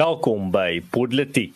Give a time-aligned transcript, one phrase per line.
[0.00, 1.52] Welkom by Politiek.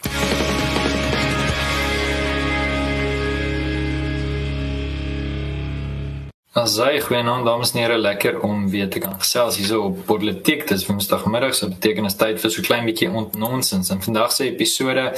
[6.54, 10.60] Asai, goeienaand dames en here, lekker om weer te kan gesels hierso op Politiek.
[10.68, 13.90] Dis Woensdagmiddag, so beteken dit tyd vir so klein bietjie ontnonsens.
[13.90, 15.08] En vandag se episode,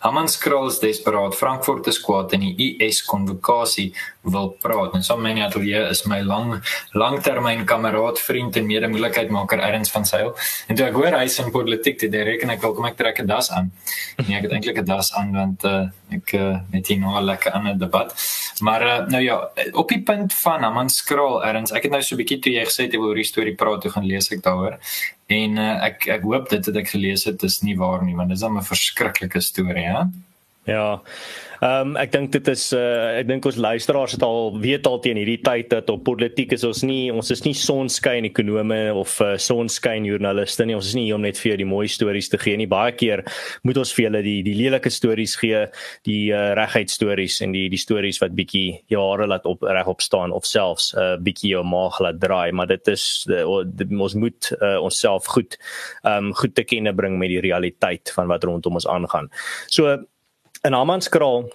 [0.00, 3.90] Haman Skrulls desperaat Frankfurt is kwaad en die US konvokasie
[4.24, 4.94] wil praat.
[4.96, 6.62] En so myne atelier is my lang
[6.96, 10.32] langtermyn kameraad, vriend en medemoeilikheidmaker Erns van Sail.
[10.66, 13.28] En toe ek hoor hy's in Politiek, dit reken ek wel kom ek trek 'n
[13.28, 13.68] das aan.
[14.16, 17.24] Nee, ek het eintlik 'n das aan want uh, ek uh, het hier nou 'n
[17.24, 18.16] lekker ander debat.
[18.60, 21.72] Maar uh, nou ja, op die punt van Haman gaan skraal erns.
[21.72, 23.54] Ek het nou so 'n bietjie toe jy gesê het jy wil oor die storie
[23.54, 24.78] praat, toe gaan lees ek daaroor.
[25.28, 28.28] En uh, ek ek hoop dit wat ek gelees het is nie waar nie, want
[28.28, 30.04] dit is 'n verskriklike storie, hè.
[30.66, 31.02] Ja.
[31.62, 34.98] Ehm um, ek dink dit is uh, ek dink ons luisteraars het al weet al
[35.00, 39.14] teen hierdie tyd dat op politiek is ons nie ons is nie sonskyn ekonome of
[39.24, 40.74] uh, sonskyn joernaliste nie.
[40.76, 42.66] Ons is nie hier om net vir jou die mooi stories te gee nie.
[42.68, 43.22] Baie keer
[43.64, 45.62] moet ons vir julle die die lelike stories gee,
[46.08, 50.34] die uh, reguit stories en die die stories wat bietjie jare laat op regop staan
[50.36, 54.50] of selfs 'n uh, bietjie jou maag laat draai, maar dit is uh, ons moet
[54.60, 55.56] uh, onsself goed
[56.02, 59.30] ehm um, goed te kenne bring met die realiteit van wat rondom ons aangaan.
[59.70, 59.96] So
[60.66, 61.52] in Hammanskraal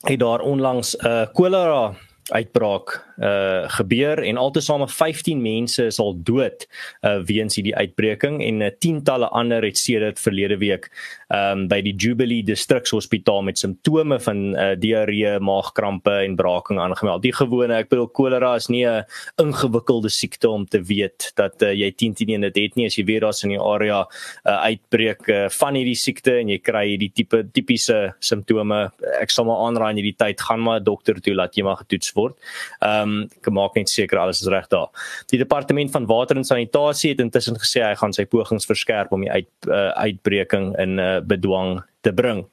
[0.00, 1.94] het daar onlangs 'n uh, kolera
[2.30, 6.66] uitbraak uh gebeur en altesaame 15 mense is al dood
[7.04, 10.88] uh weens hierdie uitbreking en uh, tientalle ander het sedert verlede week
[11.28, 17.22] um by die Jubilee Distrikshospitaal met simptome van uh diarree, maagkrampe en braaking aangemeld.
[17.22, 19.04] Die gewone, ek bedoel kolera is nie 'n
[19.42, 22.96] ingewikkelde siekte om te weet dat uh, jy 10 teen 1 dit het nie as
[22.96, 26.58] jy weet daar's in die area 'n uh, uitbreek uh, van hierdie siekte en jy
[26.58, 28.90] kry hierdie tipe tipiese simptome.
[29.20, 31.80] Ek sal maar aanraai in hierdie tyd gaan maar 'n dokter toe laat jy maar
[31.84, 32.36] getoets word.
[32.80, 34.88] Um um, ek maak net seker alles is reg daar.
[35.32, 39.26] Die departement van water en sanitasie het intussen gesê hy gaan sy pogings verskerp om
[39.26, 42.46] die uit uh, uitbreking in uh, bedwang te bring.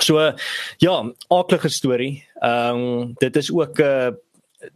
[0.00, 0.32] So
[0.78, 0.96] ja,
[1.28, 2.24] aardige storie.
[2.40, 4.10] Ehm um, dit is ook 'n uh,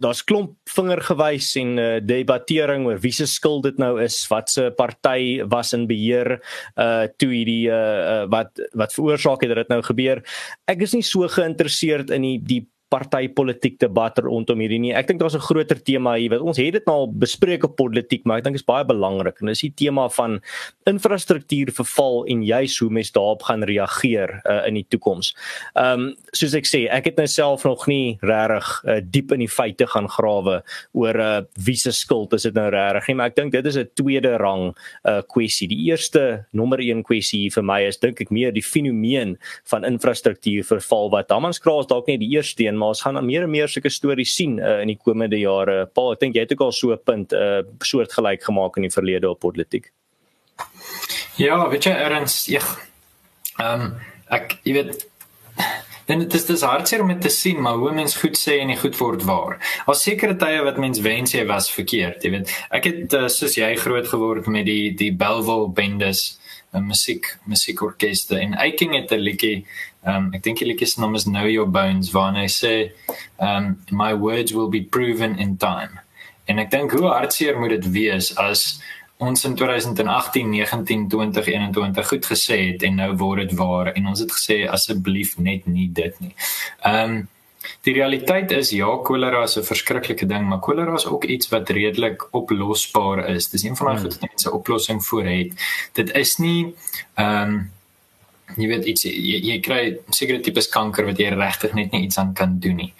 [0.01, 4.70] daar's klomp vingergewys en uh, debattering oor wie se skuld dit nou is, wat se
[4.77, 6.39] party was in beheer
[6.81, 10.23] uh toe hierdie uh, uh wat wat veroorsaak het dat dit nou gebeur.
[10.70, 12.63] Ek is nie so geïnteresseerd in die die
[12.95, 14.93] partytetiek debat rondom hierdie nie.
[14.95, 17.77] Ek dink daar's 'n groter tema hier wat ons het dit nou al bespreek op
[17.77, 20.41] politiek, maar ek dink dit is baie belangrik en dis die tema van
[20.87, 25.35] infrastruktuurverval en juis hoe mense daarop gaan reageer uh, in die toekoms.
[25.75, 29.41] Ehm um, soos ek sê, ek het nou self nog nie regtig uh, diep in
[29.41, 30.63] die feite gaan grawe
[30.93, 33.77] oor uh, wie se skuld is dit nou regtig nie, maar ek dink dit is
[33.77, 34.75] 'n tweede rang
[35.05, 35.69] uh, kwessie.
[35.69, 39.39] Die eerste nommer 1 kwessie vir my is dink ek meer die fenomeen
[39.71, 43.70] van infrastruktuurverval wat Hammanskraal dalk nie die eerste een maar ons gaan meer en meer
[43.72, 45.86] sulke stories sien uh, in die komende jare.
[45.96, 48.92] Paul, ek dink jy het ook al so 'n punt uh, soortgelyk gemaak in die
[48.92, 49.90] verlede op politiek.
[51.40, 52.61] Ja, weet jy erns, ja.
[53.56, 53.95] Ehm um,
[54.28, 55.06] ek jy weet
[56.06, 58.68] dan dit is dis hartseer om dit te sien, maar hoe mens goed sê en
[58.68, 59.56] nie goed word waar.
[59.86, 62.52] Al sekere tye wat mens wens jy was verkeerd, jy weet.
[62.70, 66.36] Ek het uh, soos jy groot geword met die die Bellville Bendes
[66.74, 69.66] 'n musiek musiekorkeste en Eiking het 'n liedjie
[70.07, 72.75] um ek dink die liedjie se naam is Know Your Bones waar hy sê
[73.39, 76.03] um my words will be proven in time
[76.48, 78.64] en ek dink hoe hartseer moet dit wees as
[79.23, 84.11] ons in 2018 19 20 21 goed gesê het en nou word dit waar en
[84.13, 86.35] ons het gesê asseblief net nie dit nie
[86.85, 87.25] um
[87.85, 91.69] Die realiteit is ja, kolera is 'n verskriklike ding, maar kolera is ook iets wat
[91.69, 93.48] redelik oplosbaar is.
[93.48, 94.05] Dis een van daai hmm.
[94.05, 95.51] goed wat mense oplossing vir het.
[95.93, 96.75] Dit is nie
[97.14, 97.70] ehm um,
[98.55, 99.81] jy weet iets jy, jy kry
[100.15, 102.91] sekere tipes kanker wat jy regtig net nie iets aan kan doen nie.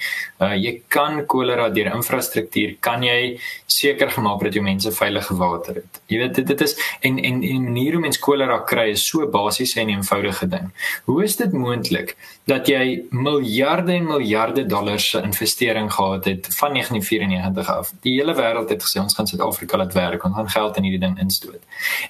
[0.43, 3.37] Uh jy kan kolera deur infrastruktuur kan jy
[3.71, 6.01] seker gemaak dat jou mense veilige water het.
[6.11, 9.27] Jy weet dit dit is en en en manier hoe mens kolera kry is so
[9.31, 10.73] basies en eenvoudige ding.
[11.11, 12.17] Hoe is dit moontlik
[12.51, 17.93] dat jy miljarde en miljarde dollars se investering gehad het van 1994 af?
[18.03, 21.05] Die hele wêreld het gesê ons gaan Suid-Afrika laat werk, ons gaan geld in hierdie
[21.07, 21.63] ding instoot.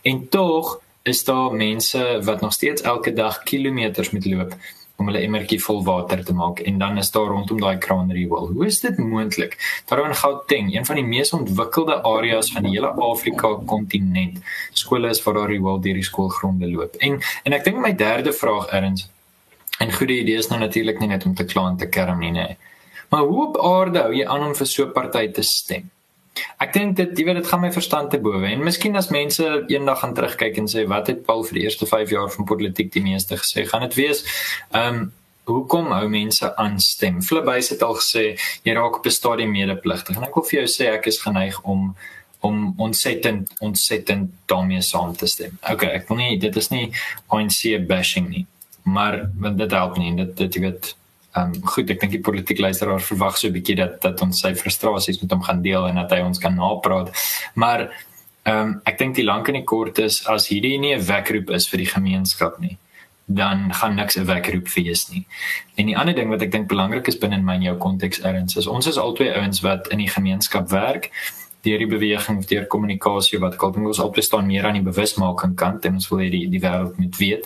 [0.03, 4.55] En tog is daar mense wat nog steeds elke dag kilometers moet loop
[4.97, 8.47] om hulle emmertjie vol water te maak en dan is daar rondom daai kraan rewel.
[8.55, 9.57] Hoe is dit moontlik?
[9.91, 14.39] Daar in Gauteng, een van die mees ontwikkelde areas van die hele Afrika kontinent,
[14.73, 16.95] skole is waar daar rewel deur die skoolgronde loop.
[16.95, 19.09] En en ek dink my derde vraag erns
[19.79, 22.31] en goeie idee is nou natuurlik nie net om te kla en te kerm nie,
[22.31, 22.57] nee.
[23.11, 25.91] Maar hoe op aarde hou jy aan om vir so 'n party te stem?
[26.63, 28.47] Ek dink dit jy weet dit gaan my verstand te bowe.
[28.49, 31.87] En miskien as mense eendag gaan terugkyk en sê wat het Paul vir die eerste
[31.91, 33.67] 5 jaar van politiek die meeste gesê?
[33.71, 34.25] Gaan dit wees
[34.73, 35.13] ehm um,
[35.45, 37.19] hoekom hou mense aan stem?
[37.23, 38.25] Flipbys het al gesê
[38.65, 41.61] jy raak op 'n stadium medepligtig en ek wil vir jou sê ek is geneig
[41.63, 41.95] om
[42.41, 45.59] om ontsettend ontsettend daarmee saam te stem.
[45.71, 46.91] Okay, ek wil nie dit is nie
[47.29, 48.47] ANC bashing nie,
[48.83, 50.95] maar want dit help nie dit dit jy weet
[51.35, 54.41] Ehm um, goed, ek dink die politieke luisteraars verwag so 'n bietjie dat dat ons
[54.41, 57.11] sy frustrasies met hom gaan deel en dat hy ons kan napraat.
[57.55, 57.91] Maar
[58.45, 61.51] ehm um, ek dink die lank en die kort is as hierdie nie 'n wekroep
[61.51, 62.79] is vir die gemeenskap nie,
[63.27, 65.27] dan gaan niks 'n wekroep wees nie.
[65.75, 68.57] En die ander ding wat ek dink belangrik is binne my en jou konteks erns
[68.57, 71.11] is ons is albei ouens wat in die gemeenskap werk
[71.63, 74.91] deur die beweging of deur kommunikasie wat ek dink ons albei staan meer aan die
[74.91, 77.45] bewusmaking kant en ons wil hê die die wêreld moet weet.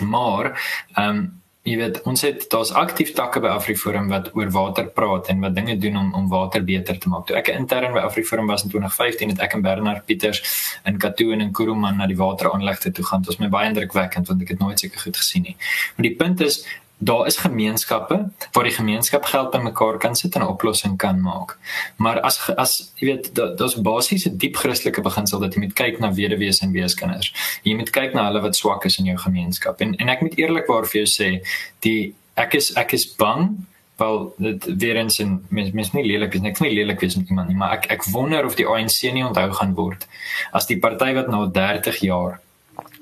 [0.00, 0.58] Maar
[0.96, 5.30] ehm um, jy weet ons het daar's aktief takke by Afriforum wat oor water praat
[5.32, 7.24] en wat dinge doen om om water beter te maak.
[7.28, 10.42] Toe ek intern by Afriforum was in 2015 het ek en Bernard Pieters
[10.84, 13.24] in Katoo en in Kuruman na die wateraanlegte toe gaan.
[13.24, 15.56] Dit was my baie indrukwekkend want ek het nooit seker goed gesien nie.
[15.96, 16.60] Maar die punt is
[16.98, 21.58] daar is gemeenskappe waar die gemeenskap geld bymekaar kan sit en 'n oplossing kan maak.
[21.96, 26.12] Maar as as jy weet daar's basiese diep Christelike beginsel dat jy moet kyk na
[26.12, 27.32] weduwees en weeskinders.
[27.62, 29.80] Jy moet kyk na hulle wat swak is in jou gemeenskap.
[29.80, 31.46] En en ek moet eerlikwaar vir jou sê,
[31.80, 36.34] die ek is ek is bang wel dit weer eens en mens mens nie lelik
[36.34, 39.12] is is nie lelik wees met iemand nie, maar ek ek wonder of die ANC
[39.12, 40.06] nie onthou gaan word
[40.52, 42.40] as die party wat nou 30 jaar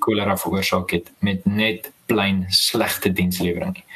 [0.02, 3.86] kolera veroorsaak het met net plain slegte dienslewering nie.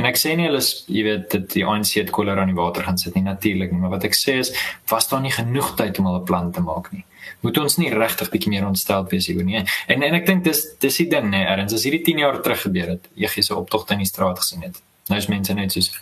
[0.00, 2.56] En ek sê nie hulle is jy weet dit die ANC het kolera in die
[2.56, 4.52] water gaan sit nie natuurlik nie, maar wat ek sê is
[4.88, 7.04] was daar nie genoeg tyd om hulle plan te maak nie.
[7.44, 9.60] Moet ons nie regtig bietjie meer ontstel wees hieroor nie.
[9.92, 12.64] En en ek dink dis dis die ding nê, erns as hierdie 10 jaar terug
[12.64, 14.80] gebeur het, gee so optogte in die straat gesien het.
[15.10, 15.92] Nou is mense net soos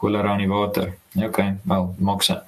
[0.00, 0.92] kolera in die water.
[1.18, 2.38] Ja, okay, wel, maak se.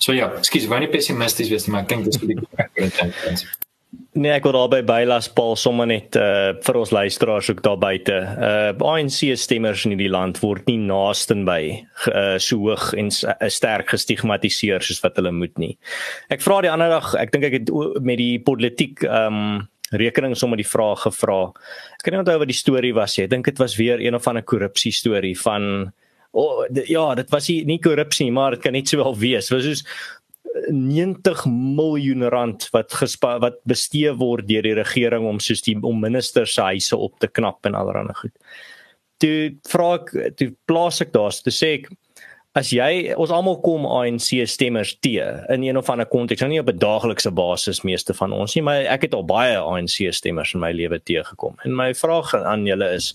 [0.00, 3.69] So ja, skus, wanneer pessimisties wees, maar ek dink dis vir die
[4.18, 8.16] Nee, ek wil daarby bylas Paul sommer net uh vir ons luisteraars ook daar buite.
[8.42, 11.60] Uh ANC stemmers in hierdie land word nie naasten by
[12.10, 15.76] uh so hoog en uh, sterk gestigmatiseer soos wat hulle moet nie.
[16.26, 17.70] Ek vra die ander dag, ek dink ek het
[18.02, 21.40] met die politiek um rekening sommer die vraag gevra.
[21.94, 23.28] Ek kan nie onthou wat die storie was nie.
[23.28, 25.92] Ek dink dit was weer een of ander korrupsie storie van
[26.32, 29.48] Oh, ja, dit was nie, nie korrupsie nie, maar dit kan net sowel wees.
[29.50, 29.80] Was soos
[30.70, 36.02] 90 miljoen rand wat gespa, wat bestee word deur die regering om soos die om
[36.02, 38.34] ministers se huise op te knap en allerlei goed.
[39.20, 39.34] Toe
[39.68, 41.90] vra ek toe plaas ek daar te sê ek
[42.58, 45.20] as jy ons almal kom ANC stemmers te
[45.54, 48.62] in een of ander konteks, nou nie op 'n daaglikse basis meeste van ons nie,
[48.62, 51.54] maar ek het al baie ANC stemmers in my lewe te gekom.
[51.64, 53.14] En my vraag aan julle is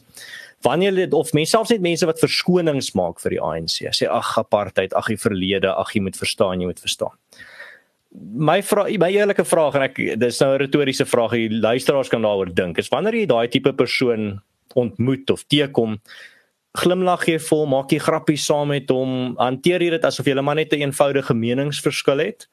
[0.66, 4.34] wanneer dit of mense selfs net mense wat verskonings maak vir die ANC sê ag
[4.42, 7.14] apartheid ag die verlede ag jy moet verstaan jy moet verstaan.
[8.16, 12.22] My vraag my eerlike vraag en ek dis nou 'n retoriese vraag jy luisteraars kan
[12.22, 14.42] daaroor dink is wanneer jy daai tipe persoon
[14.76, 16.00] ontmoet of teekom
[16.76, 20.56] glimlag jy vol maak jy grappies saam met hom hanteer jy dit asof jy maar
[20.56, 22.48] net 'n eenvoudige meningsverskil het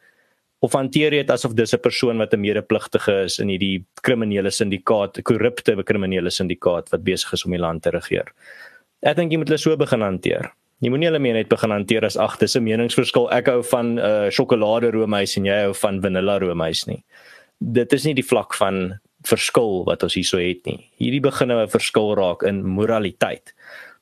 [0.63, 4.51] of hanteer jy dit asof dis 'n persoon wat 'n medepligtige is in hierdie kriminele
[4.51, 8.33] syndikaat, 'n korrupte kriminele syndikaat wat besig is om die land te regeer.
[9.03, 10.53] Ek dink jy moet hulle so begin hanteer.
[10.81, 13.31] Jy moenie hulle meer net begin hanteer as ag, dis 'n meningsverskil.
[13.33, 17.05] Ek hou van 'n uh, sjokolade roomys en jy hou van vanilla roomys nie.
[17.61, 20.91] Dit is nie die vlak van verskil wat ons hierso het nie.
[20.99, 23.53] Hierdie begin nou 'n verskil raak in moraliteit.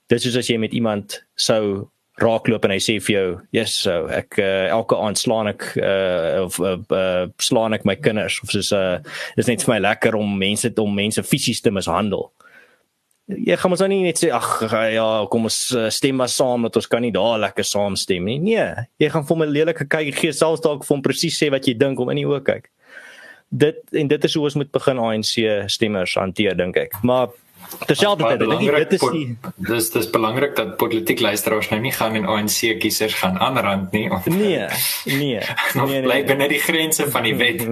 [0.09, 1.91] Dis soos as jy met iemand sou
[2.23, 6.45] raakloop en hy sê vir jou, "Yes, so ek uh, elke aand slaan ek uh,
[6.45, 8.99] of uh, uh, slaan ek my kinders of soos uh,
[9.37, 12.31] is net vir my lekker om mense om mense fisies te mishandel."
[13.31, 16.77] Jy gaan mos nou nie net sê, "Ag ja, kom ons stem maar saam dat
[16.77, 20.15] ons kan nie daar lekker saam stem nie." Nee, jy gaan vir my lelike kyk
[20.15, 22.69] gee selfs dalk vir hom presies sê wat jy dink om in die oë kyk.
[23.51, 25.35] Dit en dit is hoe ons moet begin ANC
[25.67, 27.03] stemmers hanteer dink ek.
[27.03, 27.29] Maar
[27.79, 29.27] Terselfdertyd, ek dink dit is die
[29.71, 34.07] dis dis belangrik dat politiek luisteraars nou nie gaan en ANC kiesers gaan aanrand nie.
[34.11, 34.67] Of, nee,
[35.05, 35.39] nee.
[35.75, 37.63] nee, nee bly binne die grense van die wet.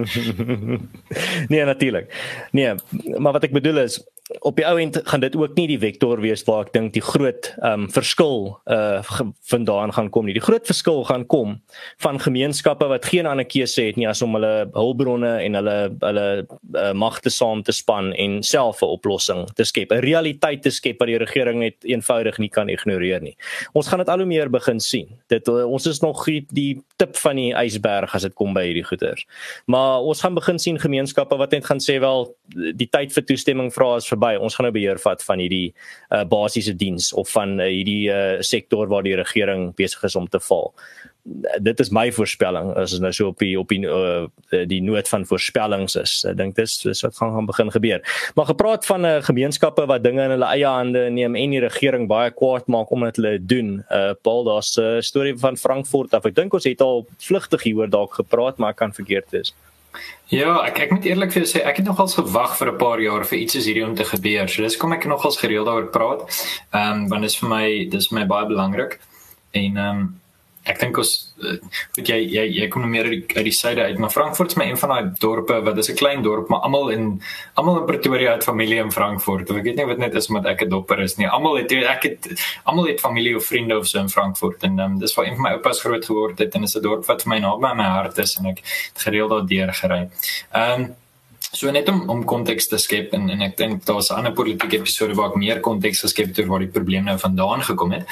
[1.51, 2.13] nee, natuurlik.
[2.55, 2.75] Nee,
[3.17, 3.99] maar wat ek bedoel is
[4.37, 7.03] op die ou end gaan dit ook nie die vektor wees waar ek dink die
[7.03, 9.01] groot ehm um, verskil uh
[9.49, 10.35] vandaan gaan kom nie.
[10.37, 11.55] Die groot verskil gaan kom
[12.03, 16.27] van gemeenskappe wat geen ander keuse het nie as om hulle hulpbronne en hulle hulle
[16.45, 20.99] uh, magte saam te span en self 'n oplossing te skep, 'n realiteit te skep
[20.99, 23.35] wat die regering net eenvoudig nie kan ignoreer nie.
[23.73, 25.07] Ons gaan dit al hoe meer begin sien.
[25.27, 28.67] Dit uh, ons is nog die, die tip van die ysberg as dit kom by
[28.69, 29.25] hierdie goeters.
[29.65, 32.35] Maar ons gaan begin sien gemeenskappe wat net gaan sê wel
[32.75, 34.37] die tyd vir toestemming vra is verby.
[34.39, 35.73] Ons gaan nou beheer vat van hierdie
[36.11, 40.27] uh, basiese diens of van uh, hierdie uh, sektor waar die regering besig is om
[40.27, 40.73] te val.
[41.59, 44.25] dit is my voorspelling as ons nou so op die op die uh,
[44.65, 46.13] die noot van voorspellings is.
[46.25, 48.01] Ek dink dis dis wat gaan gaan begin gebeur.
[48.35, 51.59] Maar gepraat van 'n uh, gemeenskappe wat dinge in hulle eie hande neem en die
[51.59, 53.83] regering baie kwaad maak omdat hulle dit doen.
[53.91, 56.25] Uh Paul, daar's 'n uh, storie van Frankfurt af.
[56.25, 59.53] Ek dink ons het al vlugtig hieroor dalk gepraat, maar ek kan verkeerd wees.
[60.29, 62.99] Ja, ek ek moet eerlik vir jou sê, ek het nogals gewag vir 'n paar
[63.01, 64.47] jaar vir iets soos hierdie om te gebeur.
[64.47, 66.21] So dis kom ek nogals gereeld daaroor praat.
[66.71, 68.99] Ehm um, want dit is vir my dis vir my baie belangrik.
[69.51, 70.19] En ehm um,
[70.63, 71.61] ek dink ons weet
[71.99, 74.51] uh, jy jy jy kom nou meer uit die, uit die suide uit maar Frankfurt
[74.51, 77.21] is my een van daai dorpe wat is 'n klein dorp maar almal in
[77.55, 80.63] almal in Pretoria het familie in Frankfurt ek weet nie wat net is omdat ek
[80.63, 82.27] 'n dopper is nie almal het ek het
[82.65, 85.43] almal het familie of vriende of so in Frankfurt en um, dis waar een van
[85.43, 88.17] my oupas groot geword het en is 'n dorp wat vir my naby my hart
[88.17, 88.59] is en ek
[88.93, 90.09] het gereeld daar deur gery.
[90.51, 90.95] Ehm um,
[91.51, 94.77] So net om om konteks te skep en en ek dink daar's 'n ander politieke
[94.77, 98.05] episode waar ek meer konteks geskep het oor waar die probleem nou vandaan gekom het.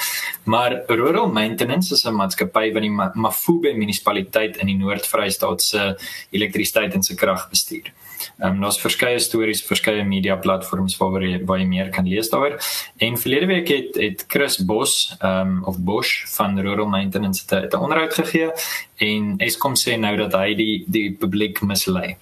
[0.44, 5.96] Maar Rural Maintenance is 'n maatskappy wat die Mafube munisipaliteit in die Noord-Vrystaat se
[6.30, 7.92] elektrisiteit en se krag bestuur.
[8.38, 12.58] Ehm um, daar's verskeie stories, verskeie media platforms waar jy baie meer kan lees daaroor.
[12.98, 17.76] En verlede week het het Chris Bos ehm um, of Bosch van Rural Maintenance 'n
[17.76, 18.50] onderhoud gegee
[18.96, 22.16] en Eskom sê nou dat hy die die publiek mislei.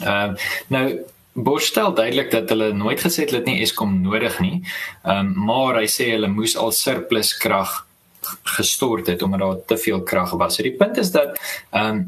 [0.00, 0.86] Ehm uh, nou
[1.34, 4.62] Bosch stel duidelik dat hulle nooit gesê het hulle het nie Eskom nodig nie.
[5.02, 7.86] Ehm um, maar hy sê hulle moes al surplus krag
[8.56, 10.54] gestort het omdat daar te veel krag was.
[10.54, 12.04] So die punt is dat ehm um,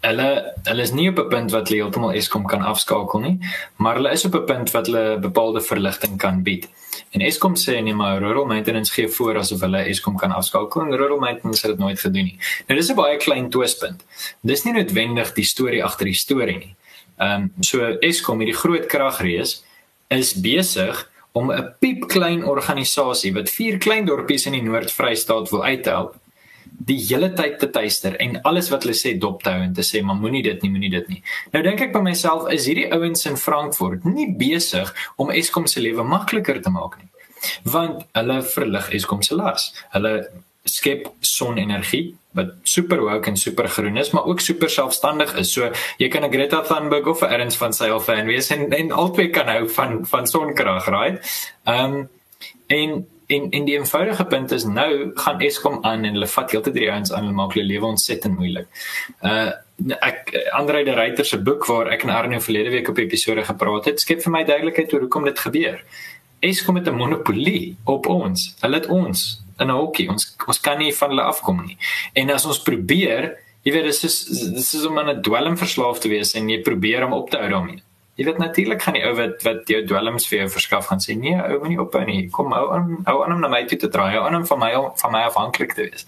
[0.00, 0.28] hulle
[0.64, 3.38] hulle is nie op 'n punt wat hulle heeltemal Eskom kan afskakel nie,
[3.76, 6.68] maar hulle is op 'n punt wat hulle bepaalde verligting kan bied.
[7.10, 10.96] En Eskom sê nee maar rural maintenance gee voor asof hulle Eskom kan afskakel en
[10.96, 12.38] rural maintenance het dit nooit gedoen nie.
[12.66, 14.04] Nou dis 'n baie klein twispunt.
[14.40, 16.76] Dis nie noodwendig die storie agter die storie nie.
[17.18, 19.62] Ehm um, so Eskom hierdie groot kragrees
[20.08, 26.16] is besig om 'n piepklein organisasie wat vier klein dorpies in die Noord-Vrystaat wil uithelp
[26.78, 29.84] die hele tyd te tuister en alles wat hulle sê dop te hou en te
[29.86, 31.22] sê maar moenie dit nie moenie dit nie.
[31.52, 35.82] Nou dink ek by myself is hierdie ouens in Frankfurt nie besig om Eskom se
[35.84, 37.08] lewe makliker te maak nie.
[37.64, 39.72] Want hulle verlig Eskom se las.
[39.94, 40.14] Hulle
[40.68, 45.52] skep sonenergie wat super woke en super groen is, maar ook super selfstandig is.
[45.52, 48.92] So jy kan 'n Greta Thunberg of 'n Ernst van Sail fan wees en en
[48.92, 51.18] albei kan hou van van sonkrag, right?
[51.64, 52.08] Ehm um,
[52.66, 56.74] en en en die eenvoudige punt is nou gaan Eskom aan en hulle vat heeltyd
[56.74, 58.68] die ouens aan en maak hulle lewe ontsettend moeilik.
[59.22, 59.50] Uh
[60.00, 63.84] ek Andre de Ruyter se boek waar ek en Arno verlede week op episode gepraat
[63.84, 65.84] het, skep vir my duidelikheid oor hoekom dit gebeur.
[66.40, 68.54] Eskom het 'n monopolie op ons.
[68.60, 70.08] Hulle het ons in 'n hokkie.
[70.08, 71.76] Ons ons kan nie van hulle afkom nie.
[72.12, 75.98] En as ons probeer, jy weet dis is dis is om aan 'n dwelm verslaaf
[75.98, 77.82] te wees en jy probeer om op te hou daarmee.
[78.14, 81.14] Jy weet natuurlik gaan die ou wat wat jou dwelms vir jou verskaf gaan sê
[81.16, 82.30] nee, ou moenie ophou nie.
[82.30, 84.58] Kom hou aan hou aan om na my toe te draai, hou aan om van
[84.58, 86.06] my van my afhanklik te wees.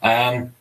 [0.00, 0.54] Ehm um,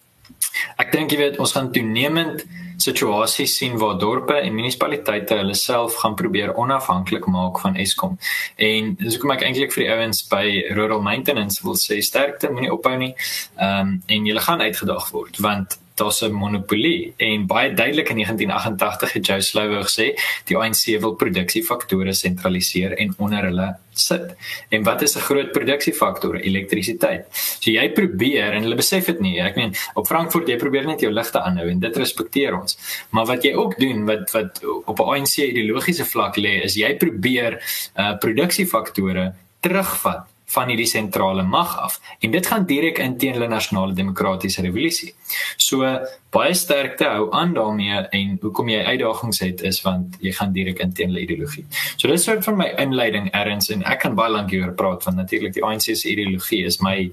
[0.77, 2.45] ek dink jy weet ons gaan toenemend
[2.81, 8.17] situasies sien waar dorpe en munisipaliteite hulle self gaan probeer onafhanklik maak van Eskom.
[8.55, 10.45] En dis hoekom ek eintlik vir die ouens by
[10.77, 13.13] Rural Maintenance wil sê sterkte, moenie ophou nie.
[13.57, 18.15] Ehm um, en julle gaan uitgedaag word want daar's 'n monopolie en baie duidelik in
[18.15, 24.35] 1988 het Joe Slovo gesê die ANC wil produksiefaktore sentraliseer en onder hulle sit.
[24.69, 26.35] En wat is 'n groot produksiefaktor?
[26.35, 27.25] Elektrisiteit.
[27.59, 29.39] So jy probeer en hulle besef dit nie.
[29.39, 32.77] Ek meen op Frankfurt jy probeer net jou ligte aanhou en dit respekteer ons.
[33.09, 36.95] Maar wat jy ook doen wat wat op 'n ANC ideologiese vlak lê is jy
[36.95, 37.61] probeer
[37.97, 43.47] uh produksiefaktore terugvat van hierdie sentrale mag af en dit gaan direk in teen hulle
[43.47, 45.13] nasionale demokratiese revolusie.
[45.57, 45.87] So
[46.31, 50.83] baie sterkte hou aan daarmee en hoekom jy uitdagings het is want jy gaan direk
[50.83, 51.65] in teen hulle ideologie.
[51.95, 55.19] So dis soort van my inleiding erns en ek kan baie lank hieroor praat want
[55.21, 57.11] natuurlik die ANC se ideologie is my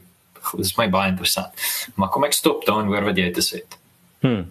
[0.59, 1.69] is my baie interessant.
[1.95, 3.79] Maar kom ek stop en hoor wat jy te sê het.
[4.21, 4.51] Hmm.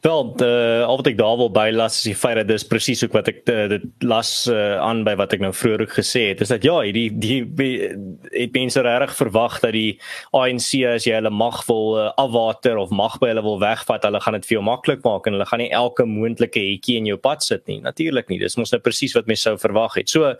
[0.00, 3.14] Wel, de al wat ek daar wil bylas is die feit dat dis presies ook
[3.16, 6.42] wat ek de, dit las uh, aan by wat ek nou vroeër ook gesê het.
[6.44, 7.40] Is dat ja, die die
[8.30, 9.96] het mense regtig verwag dat die
[10.36, 14.20] ANC as jy hulle mag wil uh, afwater of mag by hulle wil wegvat, hulle
[14.22, 17.18] gaan dit vir jou maklik maak en hulle gaan nie elke moontlike hetjie in jou
[17.18, 17.80] pad sit nie.
[17.82, 18.38] Natuurlik nie.
[18.44, 20.12] Dis mos nou presies wat mense sou verwag het.
[20.12, 20.36] So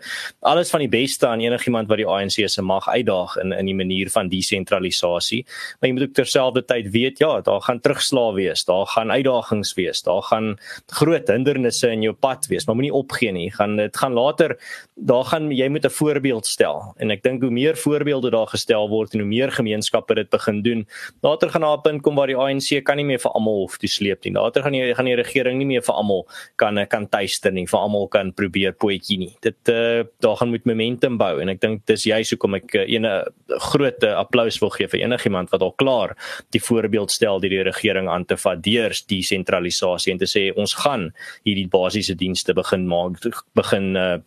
[0.47, 3.77] alles van die beste aan enigiemand wat die ANC se mag uitdaag in in die
[3.77, 5.43] manier van desentralisasie.
[5.79, 8.46] Maar jy moet ook terselfdertyd weet ja, daar gaan terugslae wees.
[8.65, 10.01] Daar gaan uitdagings wees.
[10.01, 13.51] Daar gaan groot hindernisse in jou pad wees, maar moenie opgee nie.
[13.51, 14.57] Gaan dit gaan later
[14.97, 16.93] daar gaan jy moet 'n voorbeeld stel.
[16.97, 20.61] En ek dink hoe meer voorbeelde daar gestel word en hoe meer gemeenskappe dit begin
[20.61, 20.87] doen,
[21.21, 23.77] later gaan daar 'n punt kom waar die ANC kan nie meer vir almal hoef
[23.77, 24.33] te sleep nie.
[24.33, 27.79] Later gaan jy gaan die regering nie meer vir almal kan kan tuister nie, vir
[27.79, 29.35] almal kan probeer poetjie nie.
[29.41, 32.85] Dit uh, daar gaan moet momentum bou en ek dink dis juist hoekom ek uh,
[32.87, 36.15] 'n groot applous wil gee vir enigiemand wat al klaar
[36.51, 40.73] die voorbeeld stel deur die regering aan te vat deur desentralisasie en te sê ons
[40.83, 41.09] gaan
[41.45, 43.21] hierdie basiese dienste begin maak
[43.57, 44.17] begin uh,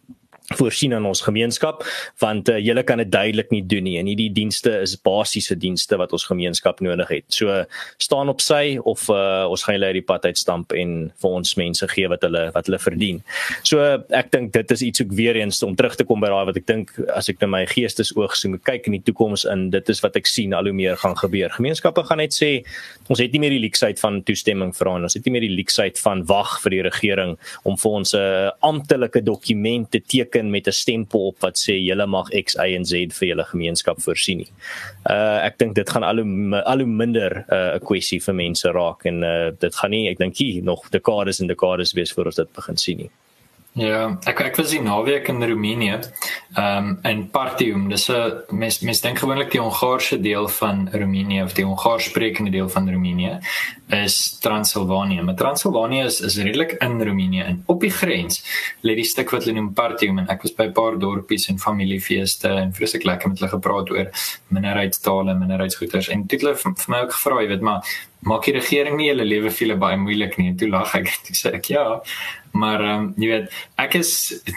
[0.58, 1.84] voorsien aan ons gemeenskap
[2.18, 5.98] want uh, julle kan dit duidelik nie doen nie en hierdie dienste is basiese dienste
[6.00, 7.26] wat ons gemeenskap nodig het.
[7.30, 7.62] So
[8.02, 11.54] staan op sy of uh, ons gaan julle uit die pad uitstamp en vir ons
[11.60, 13.20] mense gee wat hulle wat hulle verdien.
[13.62, 13.84] So
[14.16, 16.58] ek dink dit is iets ook weer eens om terug te kom by daai wat
[16.58, 20.02] ek dink as ek na my geestesoog so kyk in die toekoms in dit is
[20.02, 21.54] wat ek sien al hoe meer gaan gebeur.
[21.54, 22.50] Gemeenskappe gaan net sê
[23.06, 25.54] ons het nie meer die leksheid van toestemming vra en ons het nie meer die
[25.54, 30.39] leksheid van wag vir die regering om vir ons 'n uh, amptelike dokument te teken
[30.40, 33.44] teken met 'n stempel op wat sê julle mag X Y en Z vir julle
[33.44, 34.52] gemeenskap voorsien nie.
[35.10, 38.34] Uh ek dink dit gaan al hoe al hoe minder uh, 'n uh, kwessie vir
[38.34, 42.12] mense raak en uh, dit gaan nie ek dink hier nog dekades en dekades wees
[42.12, 43.10] voor ons dit begin sien nie.
[43.78, 46.00] Ja, ek ek was in naweek in Roemenië.
[46.58, 51.42] Ehm um, in Partium, dis 'n mens mens dink gewoonlik die Hongaarse deel van Roemenië
[51.42, 53.38] of die Hongaarssprekende deel van Roemenië
[54.02, 55.22] is Transilvanië.
[55.22, 58.42] Maar Transilvanië is is redelik in Roemenië en op die grens
[58.82, 61.58] lê die stuk wat hulle noem Partium en ek was by 'n paar dorpies en
[61.58, 64.10] familiefeeste en vreeslik lekker met hulle gepraat oor
[64.48, 67.82] minderheidstale, minderheidsgoeders en dit het vir my ook gevra, jy weet, maar
[68.26, 70.50] maak die regering nie julle lewe veel baie moeilik nie.
[70.52, 71.08] En toe lag ek.
[71.26, 71.84] Toe sê ek ja.
[72.52, 74.10] Maar ehm um, jy weet, ek is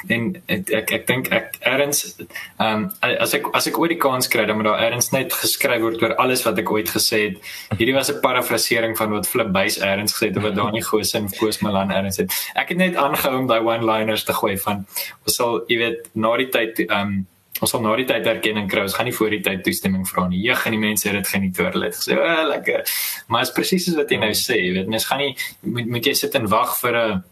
[0.08, 4.00] en ek ek, ek dink ek erns ehm um, as ek as ek ooit die
[4.02, 7.20] kans kry dan moet daar erns net geskryf word oor alles wat ek ooit gesê
[7.28, 7.52] het.
[7.78, 11.30] Hierdie was 'n parafrasering van wat Flip Buys erns gesê het oor Dani Gose en
[11.30, 12.34] Koos Malan erns het.
[12.56, 14.86] Ek het net aangehou om daai one-liners te gooi van
[15.26, 17.28] ons sal jy weet na die tyd ehm um,
[17.62, 18.82] ons sal na die tyd erkenning kry.
[18.82, 20.42] Ons gaan nie voor die tyd toestemming vra nie.
[20.44, 22.84] Jeug en die mense het dit geniet oor hulle het gesê, "O, oh, lekker."
[23.28, 26.06] Maar is presies soos wat jy nou sê, jy weet, mens gaan nie moet moet
[26.06, 27.24] jy sit en wag vir 'n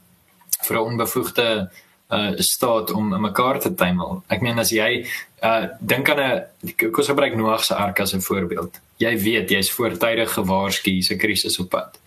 [0.68, 1.70] vir 'n onbevoegde
[2.12, 4.24] uh staat om mekaar te tuimel.
[4.28, 5.06] Ek meen as jy
[5.44, 8.80] uh dink aan 'n kom ons gebruik Noag se ark as 'n voorbeeld.
[8.98, 12.00] Jy weet jy's voortydig gewaarsku hier's 'n krisis op pad.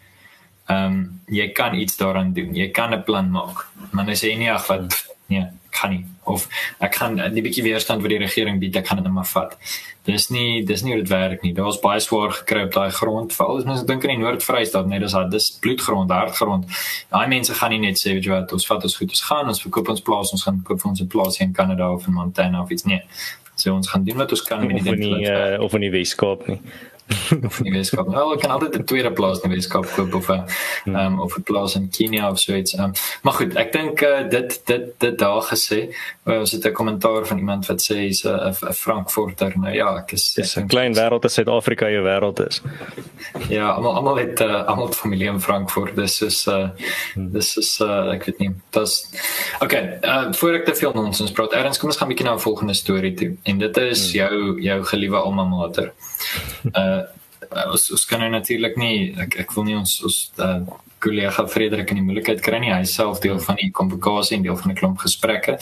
[0.68, 2.54] Ehm um, jy kan iets daaraan doen.
[2.54, 3.66] Jy kan 'n plan maak.
[3.90, 6.46] Maar as jy nie ag wat nee, kan nie of
[6.80, 9.56] ek gaan 'n bietjie weerstand vir die regering bied, ek gaan dit net maar vat.
[10.04, 11.52] Dis nie dis nie hoe dit werk nie.
[11.52, 13.32] Daar's baie swaar gekry op daai grond.
[13.32, 16.64] Veral as mense dink aan die Noord-Vrystaat, dis daar dis bloedgrond, hartgrond.
[17.10, 19.48] Daai mense gaan nie net sê weet jy wat, ons vat ons goed, ons gaan,
[19.48, 22.14] ons verkoop ons plaas, ons gaan koop vir ons 'n plaas in Kanada of in
[22.14, 23.02] Montana of iets nie.
[23.56, 25.26] So ons gaan doen wat ons kan met die ding.
[25.26, 26.60] Uh, of in die Weskaap nie
[27.46, 28.08] of in die Weskaap.
[28.08, 30.44] Nou, ek kan altyd 'n tweede plaas in die Weskaap koop of 'n
[30.84, 30.94] hmm.
[30.94, 32.78] ehm um, of 'n plaas in Kenia of so iets.
[32.78, 35.92] Um, maar goed, ek dink uh, dit dit dit daar gesê,
[36.24, 39.52] uh, ons het 'n kommentaar van iemand wat sê hy's 'n uh, Frankfurter.
[39.56, 42.62] Nou ja, ek is dis 'n klein wêreld Suid-Afrika jou wêreld is.
[43.48, 45.96] ja, almal almal het uh, almal familie in Frankfurt.
[45.96, 46.68] Dis is uh
[47.14, 48.52] dis is uh ek weet nie.
[48.70, 49.06] Dis
[49.60, 52.34] Okay, uh voor ek te veel nonsens praat, Erns, kom ons gaan 'n bietjie na
[52.34, 53.36] 'n volgende storie toe.
[53.42, 54.20] En dit is hmm.
[54.20, 55.92] jou jou geliewe alma mater.
[56.72, 57.03] Uh
[57.70, 60.60] ons ons kan nou natuurlik nie ek ek wil nie ons ons uh,
[61.04, 62.72] kollega Frederik in die moeilikheid kry nie.
[62.72, 65.58] Hy self deel van die konvokasie en deel van 'n klomp gesprekke.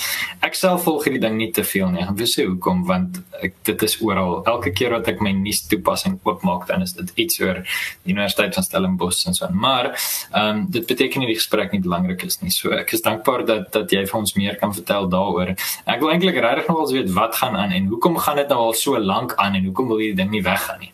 [0.48, 2.02] Ek self volg hierdie ding nie te veel nie.
[2.02, 4.42] Ek gaan sê hoekom want ek dit is oral.
[4.46, 7.62] Elke keer wat ek my nuus toepassing oopmaak, dan is dit iets oor
[8.04, 9.58] die Universiteit van Stellenbosch en so aan.
[9.58, 9.86] Maar
[10.32, 12.50] ehm um, dit beteken nie die gesprek nie belangrik is nie.
[12.50, 15.54] So ek is dankbaar dat dat jy vir ons meer kan vertel daaroor.
[15.86, 18.58] Ek wil eintlik regtig nog wel weet wat gaan aan en hoekom gaan dit nou
[18.58, 20.92] al so lank aan en hoekom wil hierdie ding nie weggaan nie?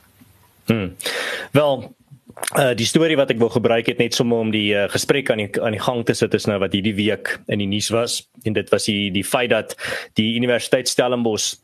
[0.68, 0.92] Hmm.
[1.52, 1.96] Wel,
[2.56, 5.42] uh die storie wat ek wou gebruik het net sommer om die uh, gesprek aan
[5.42, 8.20] die aan die gang te sit is nou wat hierdie week in die nuus was
[8.46, 9.74] en dit was die die feit dat
[10.20, 11.56] die Universiteit Stellenbosch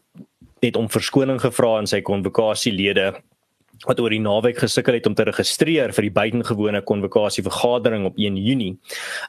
[0.65, 3.13] het om verskoning gevra aan sy konvokasielede
[3.89, 8.19] wat oor die naweek gesukkel het om te registreer vir die buitengewone konvokasie vergadering op
[8.21, 8.73] 1 Junie.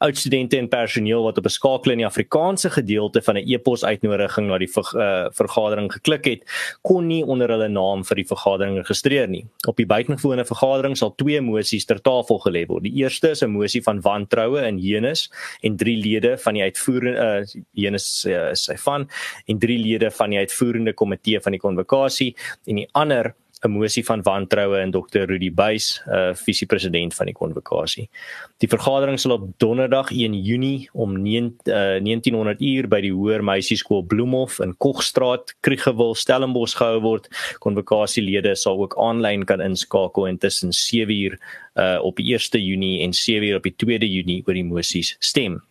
[0.05, 3.83] Oud studente en personeel wat op 'n skakel in die Afrikaanse gedeelte van 'n e-pos
[3.83, 6.41] uitnodiging na die ver, uh, vergadering geklik het,
[6.81, 9.45] kon nie onder hulle naam vir die vergadering registreer nie.
[9.67, 12.83] Op die buitengewone vergadering sal twee mosies ter tafel gelê word.
[12.83, 15.29] Die eerste is 'n mosie van wantroue in Jenes
[15.61, 19.09] en drie lede van die uitvoerende uh, Jenes uh, sy van
[19.45, 24.05] en drie lede van die uitvoerende komitee van die konvokasie en die ander 'n mosie
[24.05, 25.25] van wantroue in Dr.
[25.25, 28.09] Rudy Buys, uh visiepresident van die konvokasie.
[28.57, 33.43] Die vergadering sal op Donderdag 1 Junie om 9 uh, 1900 uur by die Hoër
[33.43, 37.29] Meisieskool Bloemhof in Kogstraat, Kriegewil, Stellenbosch gehou word.
[37.59, 41.39] Konvokasielede sal ook aanlyn kan inskakel en tussen 7 uur
[41.75, 45.61] uh op 1 Junie en 7 uur op die 2de Junie oor die mosies stem.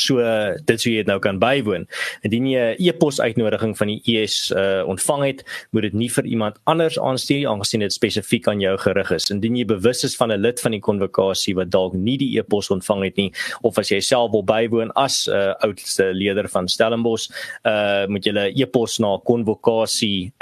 [0.00, 0.24] So
[0.66, 1.86] dit sou jy nou kan bywoon.
[2.26, 6.24] Indien jy 'n e-pos uitnodiging van die ES uh, ontvang het, moet dit nie vir
[6.24, 9.30] iemand anders aanstuur aangesien dit spesifiek aan jou gerig is.
[9.30, 12.70] Indien jy bewus is van 'n lid van die konvokasie wat dalk nie die e-pos
[12.70, 13.32] ontvang het nie
[13.62, 17.30] of as jy self wil bywoon as 'n uh, oudste leier van Stellenbosch,
[17.64, 20.32] uh, moet jy 'n e-pos na konvokasie@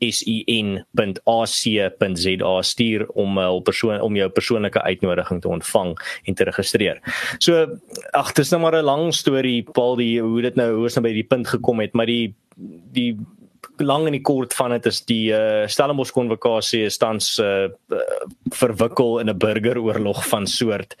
[0.00, 1.22] sen.ac.za
[2.62, 7.00] stuur om uh, persoon om jou persoonlike uitnodiging te ontvang en te registreer.
[7.38, 7.66] So
[8.12, 11.02] ag dis nou maar 'n lang storie Paul die hoe dit nou hoe ons nou
[11.02, 12.34] by die punt gekom het, maar die
[12.92, 13.18] die
[13.78, 17.68] lang en die kort van dit is die uh, Stellenbosch konvokasie is tans uh,
[18.54, 20.96] verwikkel in 'n burgeroorlog van soort.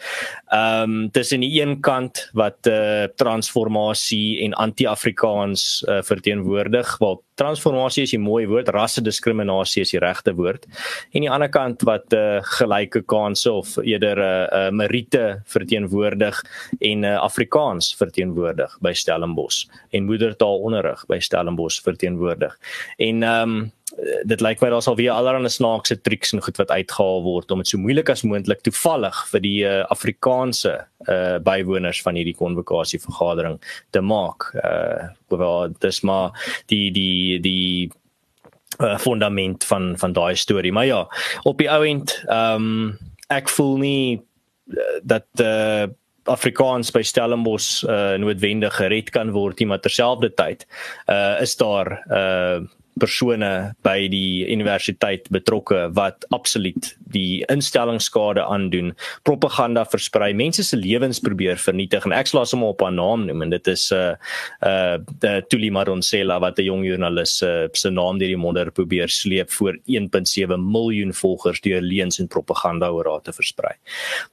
[0.48, 8.02] Ehm um, tussen die een kant wat uh, transformasie en anti-Afrikaans uh, verteenwoordig, wat transformasie
[8.02, 10.66] is 'n mooi woord, rassediskriminasie is die regte woord.
[11.12, 16.44] En die ander kant wat uh, gelyke kansse of eerder 'n uh, uh, meriete verteenwoordig
[16.80, 22.58] en uh, Afrikaans verteenwoordig by Stellenbosch en moedertaalonderrig by Stellenbosch verteenwoordig.
[22.96, 23.72] En ehm um,
[24.30, 27.62] dit lyk my daar sal weer allerlei snaakse triks en goed wat uitgehaal word om
[27.62, 30.74] dit so moeilik as moontlik toevallig vir die uh, Afrikaanse
[31.08, 33.58] uh, bywoners van hierdie konvokasie vergadering
[33.96, 34.52] te maak.
[34.62, 36.32] Uh wel dis maar
[36.72, 37.90] die die die
[38.80, 40.72] uh, fundament van van daai storie.
[40.72, 41.02] Maar ja,
[41.42, 44.22] op die ou end ehm um, ek voel nie
[45.02, 45.88] dat uh
[46.28, 50.66] Afrikaans by Stellenbosch uh noodwendig gered kan word nie, maar terselfdertyd
[51.08, 52.66] uh is daar uh
[52.98, 58.92] persone by die universiteit betrokke wat absoluut die instellingskade aandoen,
[59.28, 63.42] propaganda versprei, mense se lewens probeer vernietig en ek sal hom op 'n naam noem
[63.42, 64.16] en dit is 'n uh,
[64.62, 69.08] uh die Tuli Maronsela wat 'n jong joernalis uh, se naam deur die modder probeer
[69.08, 73.74] sleep voor 1.7 miljoen volgers deur leuns en propaganda oor haar te versprei.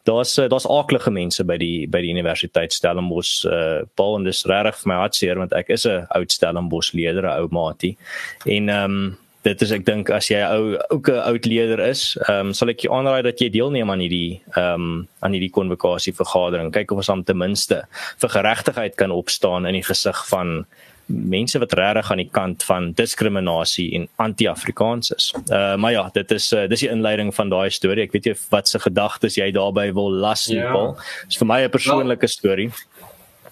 [0.04, 4.45] Daar's uh, daar's aaklige mense by die by die universiteit Stellenbosch uh Paul en dis
[4.45, 7.97] regtig vir my hartseer want ek is 'n oud Stellenbosch leier, 'n ou maatie
[8.45, 12.18] en ehm um, dit is ek dink as jy ou ook 'n oud leier is,
[12.28, 15.52] ehm um, sal ek jou aanraai dat jy deelneem aan hierdie ehm um, aan hierdie
[15.52, 16.72] konvokasie vergadering.
[16.72, 17.86] Kyk of ons dan ten minste
[18.22, 20.65] vir geregtigheid kan opstaan in die gesig van
[21.08, 25.34] mense wat regtig aan die kant van diskriminasie en anti-Afrikaans is.
[25.52, 28.04] Uh maar ja, dit is uh, dis die inleiding van daai storie.
[28.08, 30.72] Ek weet jy wat se gedagtes jy daarbey wil las, ja.
[30.72, 30.96] Paul.
[31.28, 32.72] Dis vir my 'n persoonlike storie.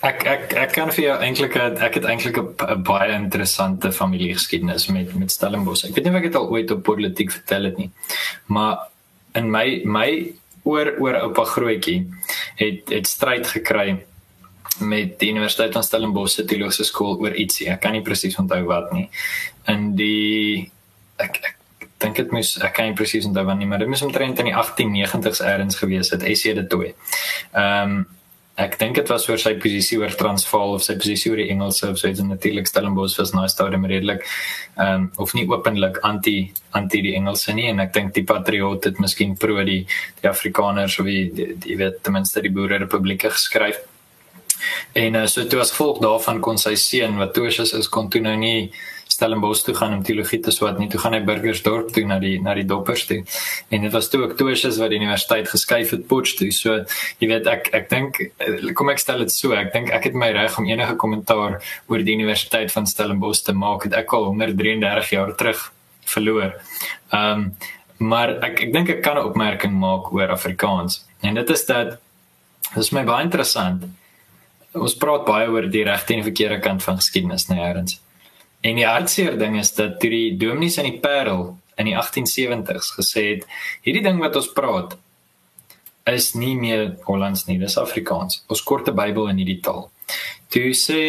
[0.04, 5.16] Ek ek ek kan vir jou eintlik ek het eintlik 'n baie interessante familiegeskiedenis met
[5.16, 5.86] met Stellenbosch.
[5.86, 7.92] Ek weet nie of ek dit al ooit op politiek vertel het nie.
[8.48, 8.90] Maar
[9.36, 12.10] in my my oor oor oupa grootjie
[12.56, 14.04] het het stryd gekry
[14.80, 17.70] met die Universiteit van Stellenbosch se teologiese skool oor ietsie.
[17.70, 19.10] Ek kan nie presies onthou wat nie.
[19.68, 20.72] In die
[21.18, 24.02] ek ek dink dit moes ek kan nie presies onthou wanneer nie, maar dit moes
[24.02, 26.22] omtrent in die 1890s eers gewees het.
[26.22, 26.92] Sê dit toe.
[27.54, 28.06] Ehm um,
[28.62, 31.88] ek dink dit was oor sy posisie oor Transvaal of sy posisie oor die Engelse
[31.90, 34.28] of so iets natuurlik Stellenbosch was nou stadium redelik
[34.78, 38.86] ehm um, of nie openlik anti anti die Engelse nie en ek dink die patriot
[38.86, 39.82] het miskien pro die
[40.22, 43.82] die Afrikaners of die die weet ten minste die Boere Republieke geskryf.
[44.94, 48.22] En uh, so toe as gevolg daarvan kon sy seun wat Tosius is kon toe
[48.22, 48.70] nou nie
[49.24, 50.90] Stellenbosch toe gaan om teologie te swat nie.
[50.92, 53.22] Toe gaan hy Burgersdorp toe na die na die doppers toe.
[53.72, 56.50] En dit was toe Octosius wat die universiteit geskuif het Potch toe.
[56.52, 56.82] So
[57.22, 60.20] jy weet ek ek dink eh, kom ek stel dit so, ek dink ek het
[60.20, 64.28] my reg om enige kommentaar oor die universiteit van Stellenbosch te maak het ek al
[64.34, 65.70] 133 jaar terug
[66.16, 66.60] verloor.
[67.14, 67.48] Ehm um,
[68.04, 71.06] maar ek ek dink ek kan 'n opmerking maak oor Afrikaans.
[71.22, 71.96] En dit is dat
[72.74, 73.86] dit is my baie interessant.
[74.74, 78.03] Ons praat baie oor die regte en verkeerde kant van geskiedenis, nee, Erns.
[78.64, 82.94] En die hartseer ding is dat toe die dominees in die Parel in die 1870s
[82.98, 83.48] gesê het,
[83.84, 84.96] hierdie ding wat ons praat
[86.10, 88.42] is nie meer Hollands nie, dis Afrikaans.
[88.52, 89.88] Ons korte Bybel in hierdie taal.
[90.54, 91.04] Toe sê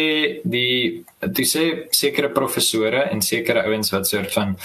[0.47, 1.65] die toe sê
[1.95, 4.55] sekere professore en sekere ouens wat soort van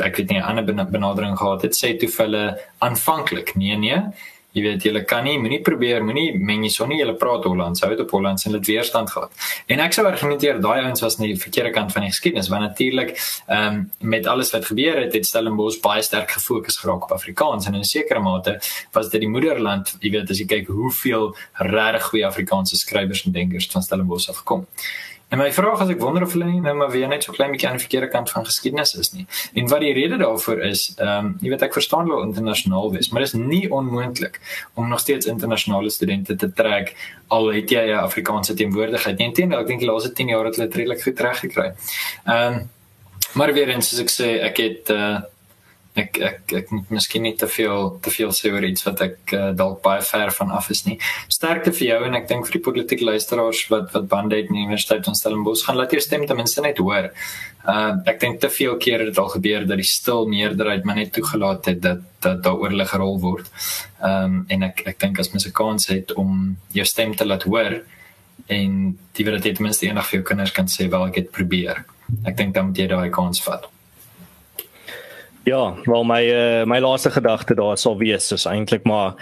[0.00, 4.00] ek weet nie 'n ander benadering gehad het, sê toe hulle aanvanklik, nee nee,
[4.52, 7.90] Jy weet jy kan nie moenie probeer moenie meng jy sonnie jy praat Hollands hou
[7.92, 9.30] dit op Hollands en dit weerstand gehad.
[9.70, 12.66] En ek sou argumenteer daai ouens was nie die verkeerde kant van die geskiedenis want
[12.66, 17.12] natuurlik ehm um, met alles wat gebeur het het Stellenbosch baie sterk gefokus geraak op
[17.14, 18.58] Afrikaans en in 'n sekere mate
[18.92, 23.32] was dit die moederland jy weet as jy kyk hoeveel regtig goeie Afrikaanse skrywers en
[23.32, 24.66] denkers van Stellenbosch afkom.
[25.30, 27.52] En my vraag is ek wonder of hulle nie nou maar weer net so klein
[27.54, 29.26] bietjie aan die verkeerde kant van geskiedenis is nie.
[29.54, 33.10] En wat die rede daarvoor is, ehm um, jy weet ek verstaan wel internasionaal wees,
[33.10, 34.40] maar dit is nie onmoontlik
[34.74, 36.94] om nog steeds internasionale studente te trek
[37.28, 39.18] al het jy 'n Afrikaanse teenwoordigheid.
[39.18, 41.72] Nee, inteendeel, ek dink die laaste 10 jaar het hulle dit redelik goed reg gekry.
[42.26, 42.70] Ehm um,
[43.32, 45.20] maar weer eens soos ek sê, ek het uh
[45.98, 49.32] ek ek ek moet miskien nie te veel te veel sê oor iets wat ek
[49.34, 50.98] uh, dalk baie ver van af is nie.
[51.28, 54.60] Sterkte vir jou en ek dink vir die politieke luisteraars wat wat bande het in
[54.60, 57.10] die Universiteit van Stellenbosch gaan laat jou stem ten minste net hoor.
[57.66, 61.00] Uh ek dink te veel kere het dit al gebeur dat die stil meerderheid maar
[61.00, 63.50] net toegelaat het dat dat daar oorlig gerol word.
[63.98, 67.26] Ehm um, en ek ek dink as mens 'n kans het om jou stem te
[67.26, 67.82] laat hoor
[68.46, 71.30] en die wil dit ten minste eendag vir jou kinders kan sê wel ek het
[71.30, 71.84] probeer.
[72.24, 73.66] Ek dink dan moet jy daai kans vat.
[75.44, 79.14] Ja, wel my uh, my laaste gedagte daar sal wees is eintlik maar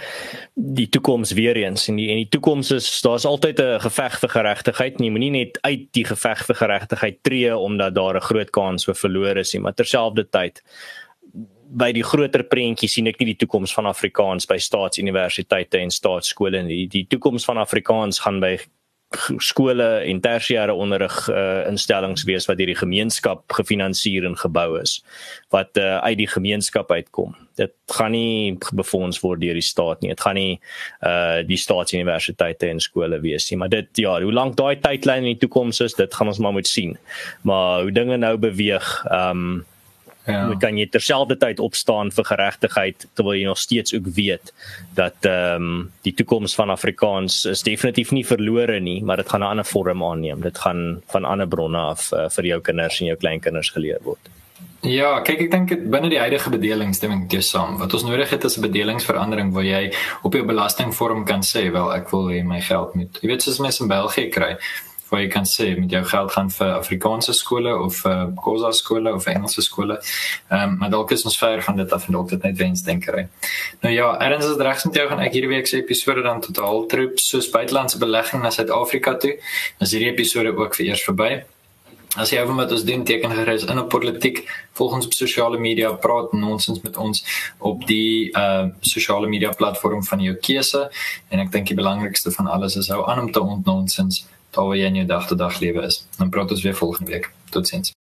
[0.53, 4.29] die toekoms weer eens en die en die toekoms is daar's altyd 'n geveg vir
[4.29, 4.99] geregtigheid.
[4.99, 8.95] Nie moenie net uit die geveg vir geregtigheid tree omdat daar 'n groot kans vir
[8.95, 10.61] verlore is nie, maar terselfdertyd
[11.69, 16.63] by die groter prentjie sien ek nie die toekoms van Afrikaans by staatsuniversiteite en staatskole
[16.63, 16.87] nie.
[16.87, 18.57] Die toekoms van Afrikaans gaan by
[19.41, 24.99] skole en tersiêre onderrig uh, instellings wees wat deur die gemeenskap gefinansier en gebou is
[25.49, 27.33] wat uh, uit die gemeenskap uitkom.
[27.57, 30.13] Dit gaan nie befonds word deur die staat nie.
[30.13, 30.59] Dit gaan nie
[31.01, 35.33] uh die staatsuniversiteite en skole wees nie, maar dit ja, hoe lank daai tydlyn in
[35.33, 36.97] die toekoms is, dit gaan ons maar moet sien.
[37.41, 39.65] Maar hoe dinge nou beweeg, um
[40.27, 40.49] Ja.
[40.51, 44.51] Jy kan jy terselfdertyd opstaan vir geregtigheid terwyl jy nog steeds ook weet
[44.97, 49.41] dat ehm um, die toekoms van Afrikaans is definitief nie verlore nie, maar dit gaan
[49.41, 50.41] 'n ander vorm aanneem.
[50.41, 54.29] Dit gaan van ander bronne af uh, vir jou kinders en jou kleinkinders geleer word.
[54.81, 57.77] Ja, kyk ek dink binne die huidige bedelingsstemming dit saam.
[57.77, 61.93] Wat ons nodig het is 'n bedelingsverandering waar jy op jou belastingvorm kan sê, wel
[61.93, 63.19] ek wil hê my geld moet.
[63.21, 64.57] Jy weet soos mense in België kry
[65.09, 68.71] waar jy kan sê met jou geld gaan vir Afrikaanse skole of vir uh, Khoza
[68.75, 69.99] skole of Engelse skole.
[70.49, 72.83] Ehm um, maar dalk is ons ver van dit af en dalk dit net wens
[72.83, 73.27] denkery.
[73.81, 76.85] Nou ja, erns is regs met jou gaan ek hierdie week se episode dan totaal
[76.85, 79.37] troep soos buitelandse belegging na Suid-Afrika toe.
[79.79, 81.31] As hierdie episode ook vir eers verby.
[82.17, 84.41] As jy oor met ons doen teken gerus in op politiek
[84.79, 87.21] volgens op sosiale media praat nonsens met ons
[87.57, 90.87] op die uh sosiale media platform van jou keuse
[91.29, 94.23] en ek dink die belangrikste van alles is hou aan om te ontnonsens
[94.59, 96.03] daar waar jy in jou dag tot dag lewe is.
[96.17, 97.31] Dan praat ons weer volgende week.
[97.49, 97.95] Totsiens.